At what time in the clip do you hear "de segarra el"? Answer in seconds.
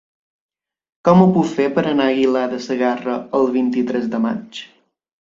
2.57-3.49